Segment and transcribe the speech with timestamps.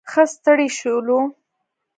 [0.11, 1.19] ښه ستړي شولو.